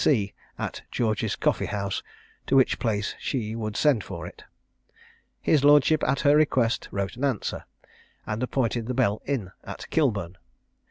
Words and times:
B. 0.01 0.03
C. 0.03 0.33
at 0.57 0.81
George's 0.89 1.35
Coffee 1.35 1.67
house, 1.67 2.01
to 2.47 2.55
which 2.55 2.79
place 2.79 3.13
she 3.19 3.55
would 3.55 3.77
send 3.77 4.03
for 4.03 4.25
it. 4.25 4.43
His 5.43 5.63
lordship 5.63 6.01
at 6.07 6.21
her 6.21 6.35
request, 6.35 6.89
wrote 6.91 7.15
an 7.17 7.23
answer, 7.23 7.65
and 8.25 8.41
appointed 8.41 8.87
the 8.87 8.95
Bell 8.95 9.21
Inn, 9.27 9.51
at 9.63 9.87
Kilburn. 9.91 10.37